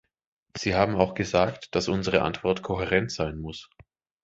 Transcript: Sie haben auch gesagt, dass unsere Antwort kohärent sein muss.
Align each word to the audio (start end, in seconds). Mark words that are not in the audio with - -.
Sie 0.57 0.73
haben 0.73 0.95
auch 0.95 1.13
gesagt, 1.13 1.75
dass 1.75 1.87
unsere 1.87 2.23
Antwort 2.23 2.63
kohärent 2.63 3.11
sein 3.11 3.37
muss. 3.37 3.69